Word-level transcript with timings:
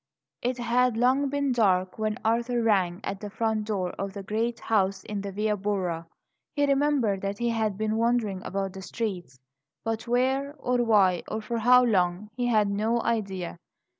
IT 0.41 0.57
had 0.57 0.97
long 0.97 1.29
been 1.29 1.51
dark 1.51 1.99
when 1.99 2.17
Arthur 2.25 2.63
rang 2.63 3.01
at 3.03 3.19
the 3.19 3.29
front 3.29 3.65
door 3.65 3.91
of 3.99 4.13
the 4.13 4.23
great 4.23 4.59
house 4.59 5.03
in 5.03 5.21
the 5.21 5.31
Via 5.31 5.55
Borra. 5.55 6.07
He 6.55 6.65
remembered 6.65 7.21
that 7.21 7.37
he 7.37 7.49
had 7.49 7.77
been 7.77 7.97
wandering 7.97 8.41
about 8.43 8.73
the 8.73 8.81
streets; 8.81 9.39
but 9.83 10.07
where, 10.07 10.55
or 10.57 10.77
why, 10.83 11.21
or 11.27 11.39
for 11.39 11.59
how 11.59 11.83
long, 11.83 12.31
he 12.35 12.47
had 12.47 12.67
no 12.67 12.99
idea. 13.03 13.59